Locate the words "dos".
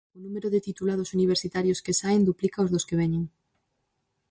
2.73-2.85